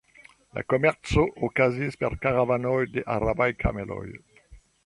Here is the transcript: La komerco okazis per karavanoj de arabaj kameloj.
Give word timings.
La 0.57 0.63
komerco 0.73 1.25
okazis 1.49 1.99
per 2.05 2.17
karavanoj 2.25 2.81
de 2.97 3.07
arabaj 3.19 3.51
kameloj. 3.63 4.05